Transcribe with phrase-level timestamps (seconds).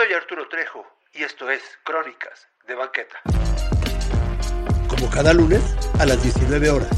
[0.00, 3.20] Soy Arturo Trejo y esto es Crónicas de Banqueta.
[4.88, 5.60] Como cada lunes
[5.98, 6.88] a las 19 horas,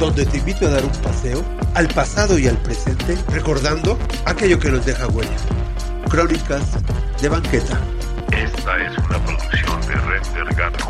[0.00, 4.70] donde te invito a dar un paseo al pasado y al presente, recordando aquello que
[4.70, 5.36] nos deja huella.
[6.08, 6.64] Crónicas
[7.20, 7.78] de Banqueta.
[8.32, 10.84] Esta es una producción de Render Gato.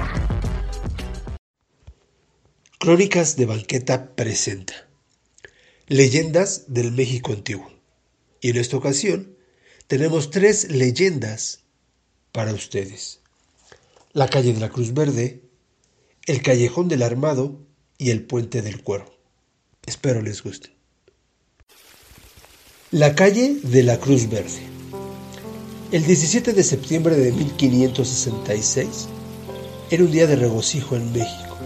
[2.79, 4.75] Crónicas de Banqueta presenta
[5.89, 7.69] Leyendas del México Antiguo.
[8.41, 9.38] Y en esta ocasión
[9.89, 11.61] tenemos tres leyendas
[12.31, 13.21] para ustedes.
[14.13, 15.43] La calle de la Cruz Verde,
[16.27, 17.59] el callejón del Armado
[17.97, 19.07] y el puente del Cuero.
[19.87, 20.77] Espero les guste.
[22.91, 24.61] La calle de la Cruz Verde.
[25.91, 29.09] El 17 de septiembre de 1566
[29.91, 31.57] era un día de regocijo en México.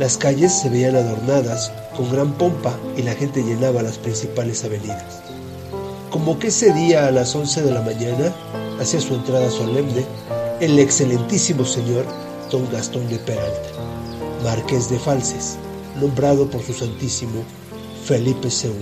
[0.00, 5.21] Las calles se veían adornadas con gran pompa y la gente llenaba las principales avenidas.
[6.12, 8.34] Que ese día a las 11 de la mañana
[8.80, 10.04] hacía su entrada solemne
[10.60, 12.04] el excelentísimo señor
[12.50, 13.70] don Gastón de Peralta,
[14.42, 15.56] marqués de Falces,
[16.00, 17.44] nombrado por su santísimo
[18.04, 18.72] Felipe II,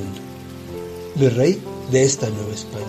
[1.17, 2.85] virrey de esta Nueva España.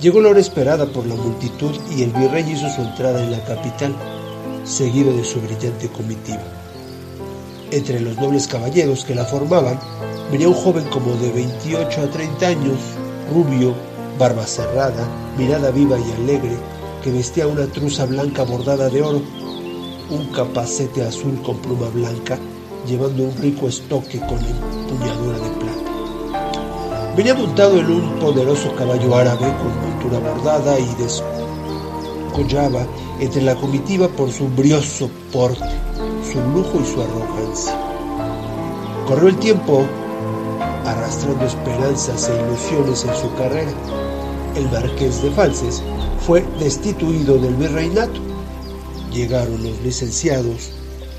[0.00, 3.44] Llegó la hora esperada por la multitud y el virrey hizo su entrada en la
[3.44, 3.94] capital,
[4.64, 6.42] seguido de su brillante comitiva.
[7.70, 9.78] Entre los nobles caballeros que la formaban
[10.30, 12.78] venía un joven como de 28 a 30 años,
[13.32, 13.74] rubio,
[14.18, 16.56] barba cerrada, mirada viva y alegre,
[17.02, 19.22] que vestía una truza blanca bordada de oro,
[20.10, 22.38] un capacete azul con pluma blanca,
[22.86, 25.82] llevando un rico estoque con empuñadura de plata.
[27.16, 30.88] Venía montado en un poderoso caballo árabe con montura bordada y
[32.32, 32.86] descollaba
[33.20, 35.68] entre la comitiva por su brioso porte,
[36.30, 37.78] su lujo y su arrogancia.
[39.06, 39.84] Corrió el tiempo
[40.84, 43.72] arrastrando esperanzas e ilusiones en su carrera.
[44.56, 45.82] El marqués de Falces
[46.26, 48.20] fue destituido del virreinato.
[49.12, 50.70] Llegaron los licenciados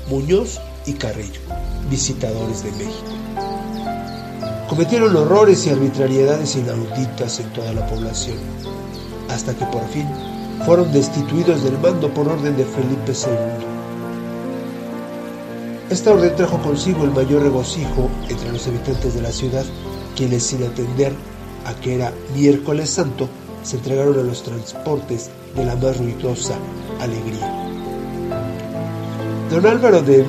[0.08, 1.40] Muñoz y Carrillo,
[1.90, 3.12] visitadores de México.
[4.68, 8.38] Cometieron horrores y arbitrariedades inauditas en toda la población,
[9.28, 10.08] hasta que por fin
[10.64, 13.73] fueron destituidos del mando por orden de Felipe II.
[15.90, 19.64] Esta orden trajo consigo el mayor regocijo entre los habitantes de la ciudad,
[20.16, 21.12] quienes sin atender
[21.66, 23.28] a que era miércoles santo,
[23.62, 26.54] se entregaron a los transportes de la más ruidosa
[27.00, 27.64] alegría.
[29.50, 30.24] Don Álvaro de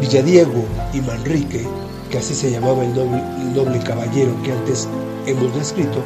[0.00, 1.66] Villadiego y Manrique,
[2.10, 4.88] que así se llamaba el noble, caballero que antes
[5.26, 6.02] hemos descrito,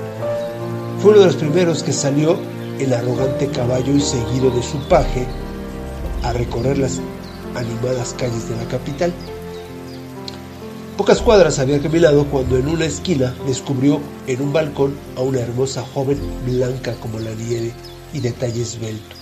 [1.00, 2.36] fue uno de los primeros que salió
[2.78, 5.26] el arrogante caballo y seguido de su paje
[6.22, 7.00] a recorrer las
[7.54, 9.12] animadas calles de la capital.
[10.96, 15.82] Pocas cuadras había caminado cuando en una esquina descubrió en un balcón a una hermosa
[15.82, 17.72] joven blanca como la nieve
[18.12, 19.16] y de talle esbelto,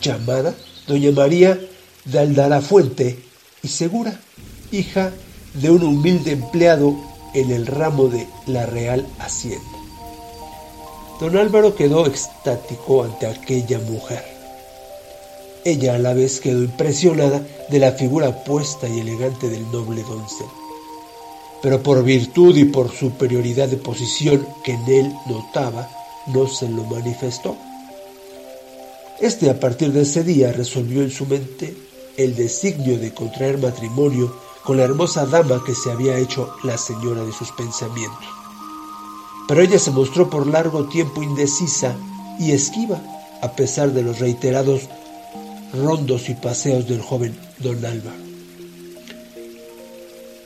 [0.00, 0.54] llamada
[0.86, 1.58] Doña María
[2.04, 3.18] de Aldarafuente
[3.62, 4.20] y Segura,
[4.70, 5.10] hija
[5.54, 6.94] de un humilde empleado
[7.34, 9.64] en el ramo de la Real Hacienda.
[11.20, 14.33] Don Álvaro quedó extático ante aquella mujer.
[15.64, 20.46] Ella a la vez quedó impresionada de la figura puesta y elegante del noble doncel.
[21.62, 25.88] Pero por virtud y por superioridad de posición que en él notaba,
[26.26, 27.56] no se lo manifestó.
[29.20, 31.74] Este a partir de ese día resolvió en su mente
[32.18, 37.24] el designio de contraer matrimonio con la hermosa dama que se había hecho la señora
[37.24, 38.26] de sus pensamientos.
[39.48, 41.96] Pero ella se mostró por largo tiempo indecisa
[42.38, 43.00] y esquiva,
[43.42, 44.88] a pesar de los reiterados
[45.74, 48.24] rondos y paseos del joven don Álvaro.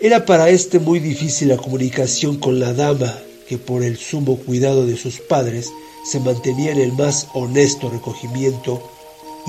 [0.01, 3.13] Era para éste muy difícil la comunicación con la dama
[3.49, 5.73] que por el sumo cuidado de sus padres
[6.05, 8.83] se mantenía en el más honesto recogimiento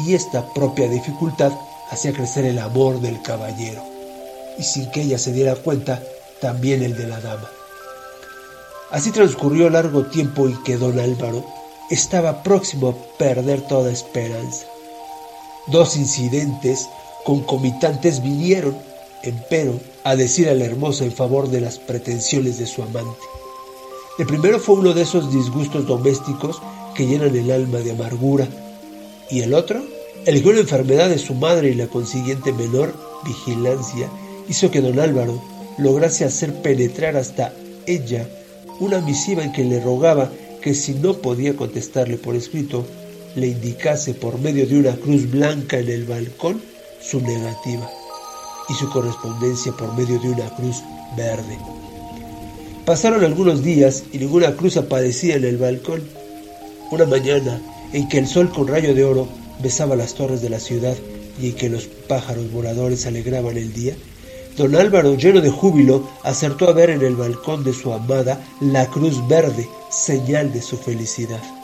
[0.05, 1.51] y esta propia dificultad
[1.91, 3.83] hacía crecer el amor del caballero
[4.57, 6.01] y sin que ella se diera cuenta
[6.41, 7.49] también el de la dama.
[8.91, 11.45] Así transcurrió largo tiempo y que don Álvaro
[11.91, 14.65] estaba próximo a perder toda esperanza.
[15.71, 16.87] Dos incidentes
[17.23, 18.77] concomitantes vinieron,
[19.23, 23.19] empero, a decir a la hermosa en favor de las pretensiones de su amante.
[24.17, 26.61] El primero fue uno de esos disgustos domésticos
[26.95, 28.47] que llenan el alma de amargura,
[29.29, 29.83] y el otro,
[30.25, 32.93] el que una enfermedad de su madre y la consiguiente menor
[33.23, 34.09] vigilancia
[34.47, 35.41] hizo que don Álvaro
[35.77, 37.53] lograse hacer penetrar hasta
[37.85, 38.27] ella
[38.79, 40.31] una misiva en que le rogaba
[40.61, 42.85] que si no podía contestarle por escrito,
[43.35, 46.61] le indicase por medio de una cruz blanca en el balcón
[47.01, 47.89] su negativa
[48.69, 50.83] y su correspondencia por medio de una cruz
[51.17, 51.57] verde.
[52.85, 56.01] Pasaron algunos días y ninguna cruz aparecía en el balcón.
[56.91, 57.61] Una mañana,
[57.93, 59.27] en que el sol con rayo de oro
[59.61, 60.95] besaba las torres de la ciudad
[61.39, 63.95] y en que los pájaros voladores alegraban el día,
[64.57, 68.87] don Álvaro, lleno de júbilo, acertó a ver en el balcón de su amada la
[68.87, 71.58] cruz verde, señal de su felicidad.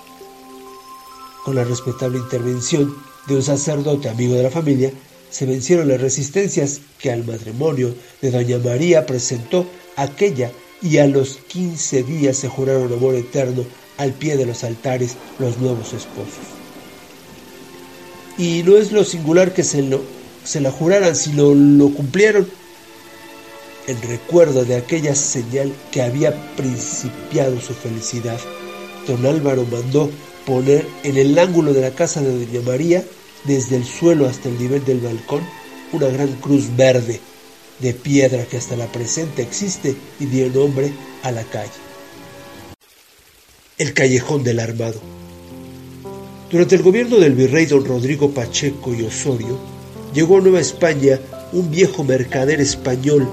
[1.46, 2.96] Con la respetable intervención
[3.28, 4.92] de un sacerdote amigo de la familia,
[5.30, 10.52] se vencieron las resistencias que al matrimonio de doña María presentó aquella
[10.82, 13.64] y a los quince días se juraron amor eterno
[13.98, 16.46] al pie de los altares los nuevos esposos.
[18.40, 20.02] Y no es lo singular que se, lo,
[20.44, 22.48] se la juraran, sino lo cumplieron
[23.86, 28.40] en recuerdo de aquella señal que había principiado su felicidad.
[29.08, 30.10] Don Álvaro mandó
[30.46, 33.04] poner en el ángulo de la casa de Doña María,
[33.46, 35.42] desde el suelo hasta el nivel del balcón,
[35.92, 37.20] una gran cruz verde
[37.80, 40.92] de piedra que hasta la presente existe y dio nombre
[41.24, 41.72] a la calle.
[43.78, 45.02] El callejón del armado.
[46.50, 49.60] Durante el gobierno del virrey don Rodrigo Pacheco y Osorio,
[50.14, 51.20] llegó a Nueva España
[51.52, 53.28] un viejo mercader español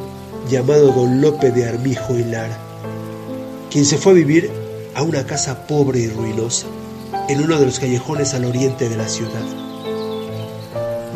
[0.50, 2.58] llamado don Lope de Armijo y Lara,
[3.70, 4.50] quien se fue a vivir
[4.94, 6.66] a una casa pobre y ruinosa
[7.28, 9.42] en uno de los callejones al oriente de la ciudad.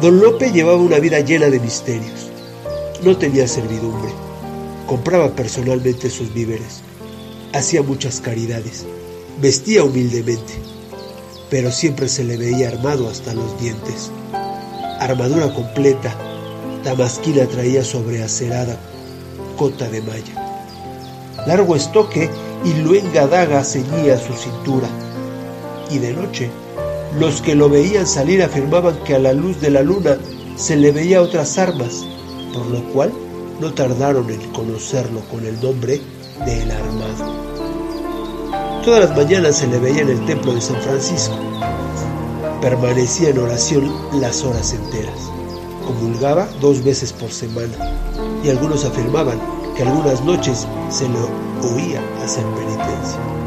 [0.01, 2.31] Don Lope llevaba una vida llena de misterios.
[3.03, 4.11] No tenía servidumbre,
[4.87, 6.83] compraba personalmente sus víveres,
[7.53, 8.87] hacía muchas caridades,
[9.41, 10.55] vestía humildemente,
[11.51, 14.11] pero siempre se le veía armado hasta los dientes.
[15.01, 16.17] Armadura completa,
[16.85, 18.79] damasquina traía sobreacerada
[19.57, 20.47] cota de malla.
[21.47, 22.31] Largo estoque
[22.65, 24.89] y luenga daga ceñía su cintura.
[25.91, 26.51] Y de noche,
[27.19, 30.17] los que lo veían salir afirmaban que a la luz de la luna
[30.57, 32.05] se le veía otras armas,
[32.53, 33.13] por lo cual
[33.61, 36.01] no tardaron en conocerlo con el nombre
[36.45, 37.47] de El Armado.
[38.85, 41.37] Todas las mañanas se le veía en el templo de San Francisco.
[42.61, 45.19] Permanecía en oración las horas enteras.
[45.87, 47.75] Comulgaba dos veces por semana
[48.45, 49.41] y algunos afirmaban
[49.77, 51.29] que algunas noches se lo
[51.75, 53.46] oía hacer penitencia.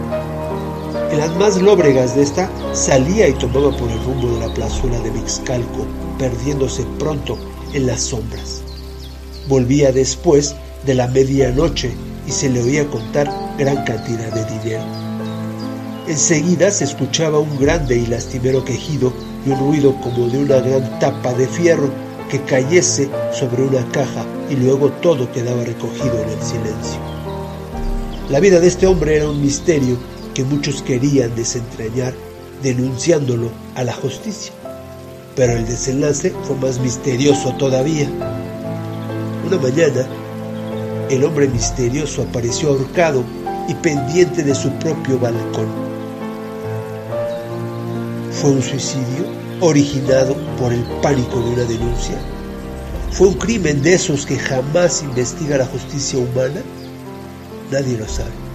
[1.11, 4.99] En las más lóbregas de esta salía y tomaba por el rumbo de la plazuela
[4.99, 5.87] de Mixcalco,
[6.19, 7.35] perdiéndose pronto
[7.73, 8.61] en las sombras.
[9.47, 11.91] Volvía después de la medianoche
[12.27, 13.27] y se le oía contar
[13.57, 14.83] gran cantidad de dinero.
[16.07, 19.11] Enseguida se escuchaba un grande y lastimero quejido
[19.45, 21.89] y un ruido como de una gran tapa de fierro
[22.29, 26.99] que cayese sobre una caja y luego todo quedaba recogido en el silencio.
[28.29, 29.97] La vida de este hombre era un misterio
[30.33, 32.13] que muchos querían desentrañar
[32.61, 34.53] denunciándolo a la justicia,
[35.35, 38.09] pero el desenlace fue más misterioso todavía.
[39.45, 40.07] Una mañana,
[41.09, 43.23] el hombre misterioso apareció ahorcado
[43.67, 45.67] y pendiente de su propio balcón.
[48.31, 49.39] ¿Fue un suicidio?
[49.61, 52.15] originado por el pánico de una denuncia?
[53.11, 56.61] ¿Fue un crimen de esos que jamás investiga la justicia humana?
[57.71, 58.48] Nadie lo sabe.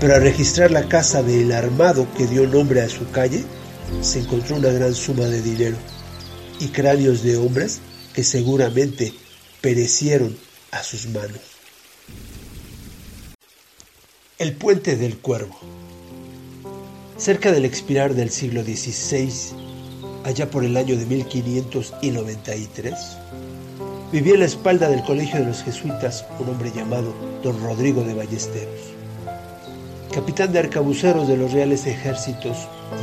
[0.00, 3.44] Pero al registrar la casa del armado que dio nombre a su calle,
[4.00, 5.76] se encontró una gran suma de dinero
[6.58, 7.80] y cráneos de hombres
[8.14, 9.12] que seguramente
[9.60, 10.38] perecieron
[10.70, 11.40] a sus manos.
[14.38, 15.58] El puente del cuervo.
[17.18, 19.30] Cerca del expirar del siglo XVI,
[20.24, 22.94] allá por el año de 1593,
[24.10, 28.14] vivía en la espalda del colegio de los jesuitas un hombre llamado don Rodrigo de
[28.14, 28.99] Ballesteros,
[30.10, 32.56] capitán de arcabuceros de los reales ejércitos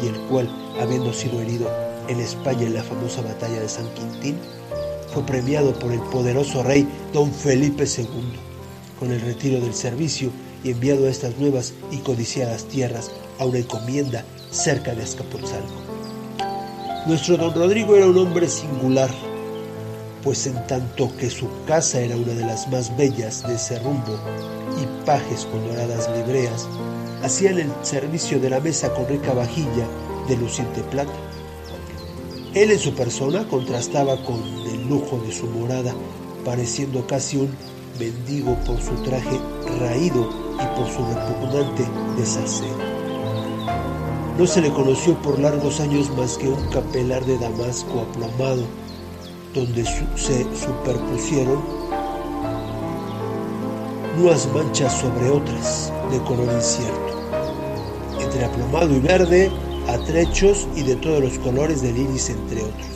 [0.04, 0.50] y el cual,
[0.80, 1.70] habiendo sido herido
[2.08, 4.38] en España en la famosa batalla de San Quintín,
[5.14, 8.40] fue premiado por el poderoso rey don Felipe II
[9.00, 10.32] con el retiro del servicio
[10.64, 15.74] y enviado a estas nuevas y codiciadas tierras a una encomienda cerca de Azcapotzalco.
[17.06, 19.10] Nuestro don Rodrigo era un hombre singular,
[20.27, 24.19] pues en tanto que su casa era una de las más bellas de ese rumbo
[24.77, 26.67] y pajes con doradas libreas,
[27.24, 29.88] hacían el servicio de la mesa con rica vajilla
[30.27, 31.13] de luciente plata.
[32.53, 35.96] Él en su persona contrastaba con el lujo de su morada,
[36.43, 37.55] pareciendo casi un
[37.98, 39.39] mendigo por su traje
[39.79, 41.86] raído y por su repugnante
[42.17, 42.75] desaseo.
[44.38, 48.65] No se le conoció por largos años más que un capelar de damasco aplomado,
[49.58, 51.64] donde se superpusieron
[54.22, 57.32] unas manchas sobre otras de color incierto,
[58.20, 59.52] entre aplomado y verde,
[59.88, 62.88] atrechos y de todos los colores del iris entre otros,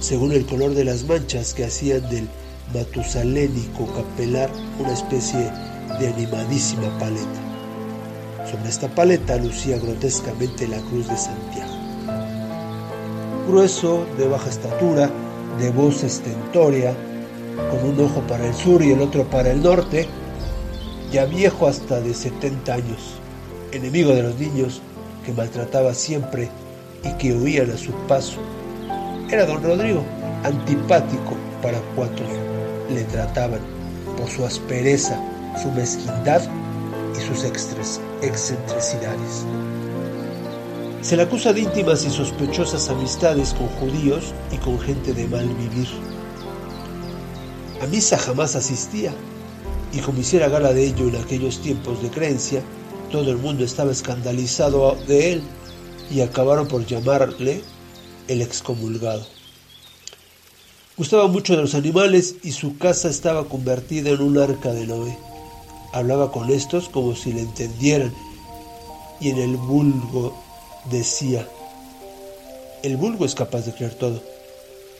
[0.00, 2.28] según el color de las manchas que hacían del
[2.74, 4.50] matusalénico capelar
[4.80, 5.50] una especie
[6.00, 8.48] de animadísima paleta.
[8.50, 11.72] Sobre esta paleta lucía grotescamente la cruz de Santiago.
[13.46, 15.10] grueso, de baja estatura,
[15.58, 16.94] de voz estentórea,
[17.70, 20.06] con un ojo para el sur y el otro para el norte,
[21.10, 23.14] ya viejo hasta de 70 años,
[23.72, 24.80] enemigo de los niños,
[25.24, 26.48] que maltrataba siempre
[27.04, 28.40] y que huían a su paso.
[29.30, 30.02] Era don Rodrigo,
[30.42, 32.26] antipático para cuantos
[32.92, 33.60] le trataban
[34.16, 35.20] por su aspereza,
[35.62, 36.42] su mezquindad
[37.16, 39.46] y sus excentricidades.
[41.02, 45.48] Se le acusa de íntimas y sospechosas amistades con judíos y con gente de mal
[45.48, 45.88] vivir.
[47.82, 49.12] A misa jamás asistía,
[49.92, 52.62] y como hiciera gala de ello en aquellos tiempos de creencia,
[53.10, 55.42] todo el mundo estaba escandalizado de él
[56.08, 57.64] y acabaron por llamarle
[58.28, 59.26] el excomulgado.
[60.96, 65.18] Gustaba mucho de los animales y su casa estaba convertida en un arca de Noé.
[65.92, 68.14] Hablaba con estos como si le entendieran
[69.20, 70.32] y en el vulgo
[70.90, 71.46] decía,
[72.82, 74.20] el vulgo es capaz de creer todo,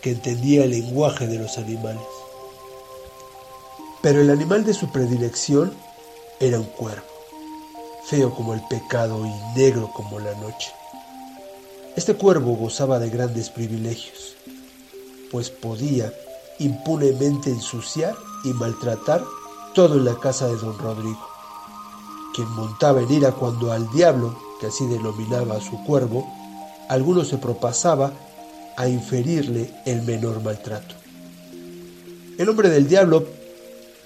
[0.01, 2.03] que entendía el lenguaje de los animales.
[4.03, 5.73] Pero el animal de su predilección
[6.41, 7.07] era un cuervo,
[8.05, 10.73] feo como el pecado y negro como la noche.
[11.95, 14.35] Este cuervo gozaba de grandes privilegios,
[15.31, 16.13] pues podía
[16.59, 19.23] impunemente ensuciar y maltratar
[19.75, 21.27] todo en la casa de don Rodrigo,
[22.35, 26.25] quien montaba en ira cuando al diablo, que así denominaba a su cuervo,
[26.89, 28.13] alguno se propasaba
[28.77, 30.95] a inferirle el menor maltrato.
[32.39, 33.27] El hombre del diablo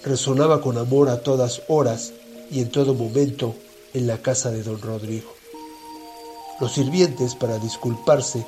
[0.03, 2.15] resonaba con amor a todas horas
[2.51, 3.55] y en todo momento
[3.93, 5.31] en la casa de don Rodrigo.
[6.59, 8.47] Los sirvientes, para disculparse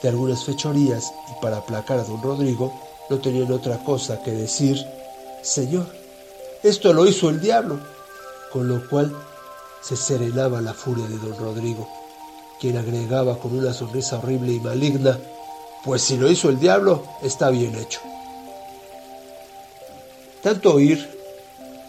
[0.00, 2.72] de algunas fechorías y para aplacar a don Rodrigo,
[3.10, 4.78] no tenían otra cosa que decir,
[5.42, 5.88] Señor,
[6.62, 7.80] esto lo hizo el diablo,
[8.52, 9.12] con lo cual
[9.80, 11.88] se serenaba la furia de don Rodrigo,
[12.60, 15.18] quien agregaba con una sonrisa horrible y maligna,
[15.84, 18.00] pues si lo hizo el diablo, está bien hecho.
[20.42, 21.08] Tanto oír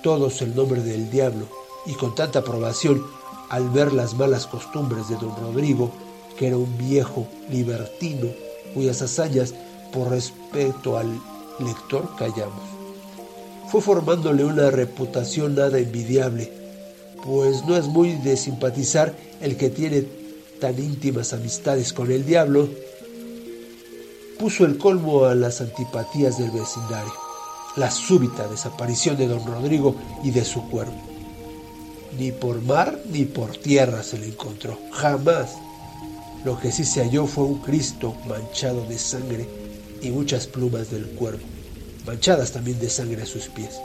[0.02, 1.48] todos el nombre del diablo
[1.86, 3.04] y con tanta aprobación
[3.50, 5.92] al ver las malas costumbres de don Rodrigo,
[6.38, 8.28] que era un viejo libertino
[8.74, 9.54] cuyas hazañas
[9.92, 11.20] por respeto al
[11.60, 12.62] lector callamos.
[13.70, 16.52] Fue formándole una reputación nada envidiable,
[17.24, 20.06] pues no es muy de simpatizar el que tiene
[20.60, 22.70] tan íntimas amistades con el diablo,
[24.38, 27.14] puso el colmo a las antipatías del vecindario,
[27.76, 30.94] la súbita desaparición de don Rodrigo y de su cuerpo.
[32.18, 35.58] Ni por mar ni por tierra se le encontró, jamás.
[36.44, 39.46] Lo que sí se halló fue un Cristo manchado de sangre
[40.02, 41.44] y muchas plumas del cuervo,
[42.06, 43.80] manchadas también de sangre a sus pies.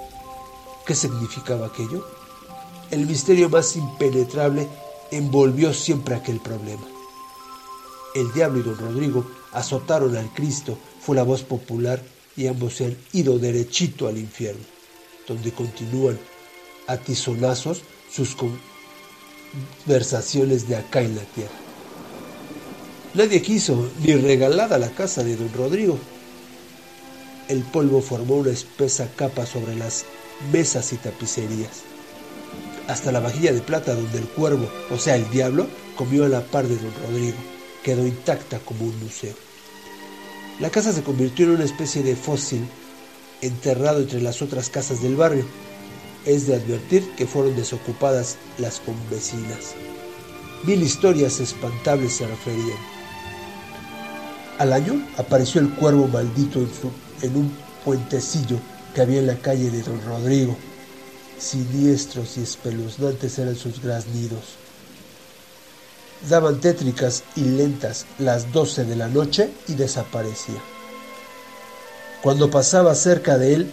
[0.86, 2.06] ¿Qué significaba aquello?
[2.94, 4.68] El misterio más impenetrable
[5.10, 6.86] envolvió siempre aquel problema.
[8.14, 12.00] El diablo y don Rodrigo azotaron al Cristo, fue la voz popular,
[12.36, 14.62] y ambos se han ido derechito al infierno,
[15.26, 16.20] donde continúan
[16.86, 17.82] a tizonazos
[18.12, 18.36] sus
[19.84, 21.50] conversaciones de acá en la tierra.
[23.14, 25.98] Nadie quiso ni regalada la casa de don Rodrigo.
[27.48, 30.04] El polvo formó una espesa capa sobre las
[30.52, 31.93] mesas y tapicerías.
[32.88, 36.42] Hasta la vajilla de plata donde el cuervo, o sea el diablo, comió a la
[36.42, 37.38] par de don Rodrigo,
[37.82, 39.34] quedó intacta como un museo.
[40.60, 42.66] La casa se convirtió en una especie de fósil
[43.40, 45.44] enterrado entre las otras casas del barrio
[46.26, 49.74] es de advertir que fueron desocupadas las convecinas.
[50.64, 52.78] Mil historias espantables se referían.
[54.58, 56.66] Al año apareció el cuervo maldito
[57.22, 57.52] en, un
[57.84, 58.58] puentecillo
[58.94, 60.56] que había en la calle de Don Rodrigo.
[61.38, 64.56] Siniestros y espeluznantes eran sus graznidos.
[66.28, 70.60] Daban tétricas y lentas las doce de la noche y desaparecía.
[72.22, 73.70] Cuando pasaba cerca de él,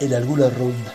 [0.00, 0.94] en alguna ronda,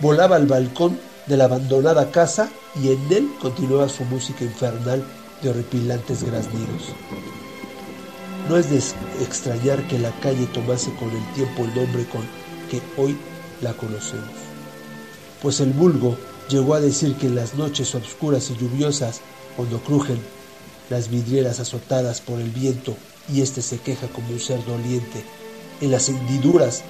[0.00, 2.48] volaba al balcón de la abandonada casa
[2.82, 5.04] y en él continuaba su música infernal
[5.42, 6.94] de horripilantes graznidos.
[8.48, 8.78] No es de
[9.24, 12.22] extrañar que la calle tomase con el tiempo el nombre con
[12.70, 13.16] que hoy
[13.60, 14.30] la conocemos,
[15.42, 16.16] pues el vulgo
[16.48, 19.20] llegó a decir que en las noches oscuras y lluviosas,
[19.56, 20.18] cuando crujen
[20.90, 22.96] las vidrieras azotadas por el viento
[23.32, 25.24] y éste se queja como un ser doliente,
[25.80, 26.82] en las hendiduras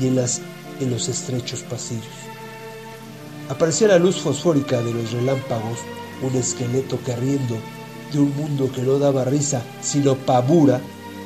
[0.00, 0.40] y en, las,
[0.80, 2.04] en los estrechos pasillos.
[3.48, 5.78] Aparecía la luz fosfórica de los relámpagos,
[6.22, 7.56] un esqueleto que riendo
[8.12, 10.80] de un mundo que no daba risa, sino pavura,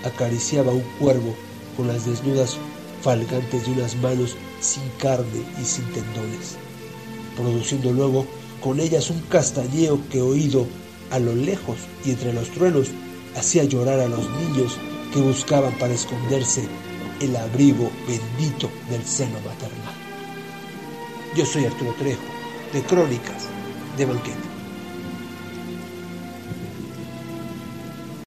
[0.05, 1.35] acariciaba un cuervo
[1.77, 2.57] con las desnudas
[3.05, 6.57] falgantes de unas manos sin carne y sin tendones,
[7.37, 8.27] produciendo luego
[8.63, 10.67] con ellas un castañeo que oído
[11.11, 12.89] a lo lejos y entre los truenos
[13.37, 14.79] hacía llorar a los niños
[15.13, 16.67] que buscaban para esconderse
[17.21, 19.95] el abrigo bendito del seno maternal.
[21.37, 22.23] Yo soy Arturo Trejo,
[22.73, 23.49] de Crónicas
[23.99, 24.54] de Banquete.